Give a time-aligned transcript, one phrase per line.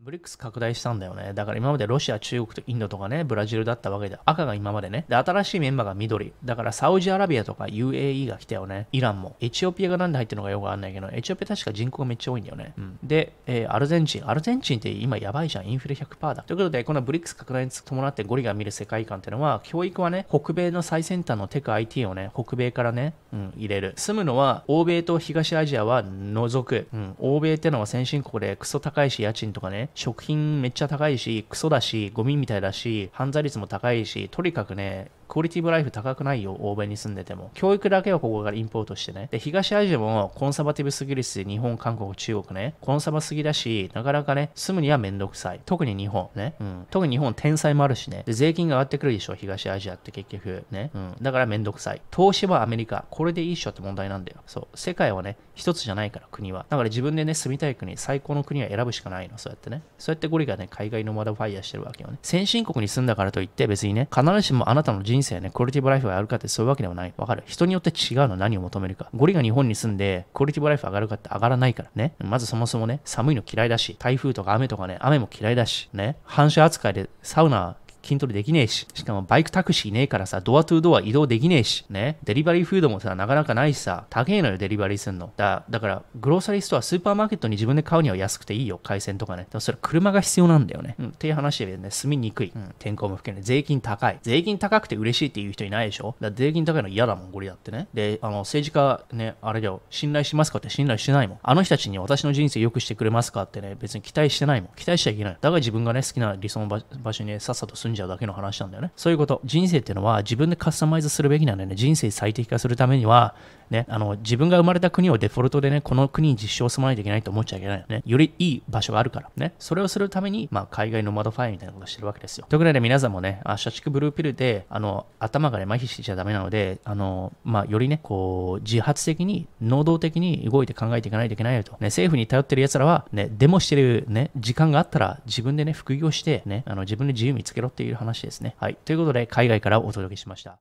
[0.00, 1.32] ブリックス拡大したんだよね。
[1.34, 5.04] だから今までロシア、中国とインドとかね、ブラジルだったわけで、赤が今までね。
[5.08, 6.32] で、新しいメンバーが緑。
[6.44, 8.86] だからサウジアラビアとか UAE が来たよね。
[8.92, 9.34] イランも。
[9.40, 12.74] エチオピアがなんで入ってるのかよくわかんないけど、エチオピア確か人口がめっちゃ多いんだよね。
[12.78, 14.28] うん、で、えー、アルゼンチン。
[14.28, 15.66] アルゼンチンって今やばいじゃん。
[15.66, 16.44] インフレ100%だ。
[16.44, 23.92] ということで、このブリックス拡大に伴ってゴリが見る世界観っていうのは、教育はね、北米の最先端のテク IT をね、北米からね、うん、入れる。
[23.96, 26.88] 住むのは、欧米と東アジアは除く。
[26.92, 37.50] うん、欧米ってのは先進国でクソ高いし、家賃とかね、食品めっちゃ高いし、クソだし、ゴミみたいだし、犯罪率も高いし、とにかくね、クオリティブライフ高くないよ、欧米に住んでても。
[37.54, 39.28] 教育だけはここからインポートしてね。
[39.30, 45.60] で、東アジアもコンサバティブすぎるし、日本、韓国、中国ね、コンサバすぎだし、なかなかね、住むにはめんどくさい。
[45.66, 46.54] 特に日本ね。
[46.60, 46.86] うん。
[46.90, 48.22] 特に日本、天才もあるしね。
[48.26, 50.90] で、税金が上がってくるでしょ、東アジアって結局ね。
[50.94, 51.16] うん。
[51.20, 52.00] だからめんどくさい。
[52.10, 53.04] 投資はアメリカ。
[53.10, 54.38] これでいいっしょって問題なんだよ。
[54.46, 54.76] そう。
[54.76, 56.66] 世界はね、一つじゃないから、国は。
[56.68, 59.36] だから自分でね、住みたい国、最高の国は選ぶしかないの。
[59.38, 59.82] そうやってね。
[59.98, 62.18] そうやってゴリがね、海外のマダファイヤーしてるわけよね。
[62.22, 67.12] 先進国に住んだからといって、別にね、必ずしもあなたの人生ね、クオリティブライフが上がるかってそういうわけではない。
[67.16, 67.42] わかる？
[67.46, 69.08] 人によって違うの何を求めるか。
[69.14, 72.14] ゴリが日本に住んで、クオリティブライフ上がるかって上がらないからね。
[72.18, 77.76] まずそもそもね、寒いの嫌いだし、台風とか雨とかね、雨も嫌いだし、ね、反射扱いでサウナ
[78.08, 85.32] 筋トレできねえし、しかもバイクタクシーねえからさ、ドアトゥードア移動できねえし、ね、デリバリーフードもさ、なかなかないしさ、高えのよ、デリバリーすんの。
[85.36, 89.46] だだから、グローサリーストア、スーパーマーケットに自分で買うには安くていいよ、海鮮とかね。
[89.50, 90.96] でもそれ車が必要なんだよね。
[90.98, 92.52] うん、っていう話でね、住みにくい。
[92.54, 94.18] うん、天候も含め、税金高い。
[94.22, 96.14] 税金高くて嬉しいっていう人いないでしょ？
[96.20, 97.88] だ税金高いの嫌だもん、ゴリだってね。
[97.92, 101.38] で、あの、政治家ね、あれだよ、信頼しますかって信頼しないもん。
[101.42, 104.70] あの人たちに私の人生良くしてくれますかってね、別に期待してないもん。
[104.76, 105.32] 期待しちゃいけない。
[105.34, 108.92] だから自分がね、好きな理想の場所に、さっさと住んじゃうだけの話なんだよね。
[108.96, 109.40] そういうこと。
[109.44, 111.76] 人生っていうのは自分でカスタマイズするべきなんだよね。
[111.76, 113.34] 人生最適化するためには、
[113.70, 118.02] ね、あの、自分が生まれた国をデフォルトでね、この国に実証してもらわないといけないと思っちゃいけないよね。
[118.06, 119.30] よりいい場所があるから。
[119.36, 119.54] ね。
[119.58, 122.46] それをするために、まあ、海外のマドファイみたいなことをしてるわけですよ。
[122.48, 131.72] ということで、皆さんもね、あ社畜ブルーピルで、あの、頭がね、麻痺しちゃダメなので、あの、まあ、よりね、こう、自発的に、能動的に動いて考えていかないといけないよと。
[131.72, 138.54] ね、政府に頼ってる奴らは、ね、デモしてるね、時間があったら、自分でね、副業して、ね、あの、自分で自由見つけろっていういう話ですね。
[138.58, 138.76] はい。
[138.84, 140.56] ということで、海外からお届けしました。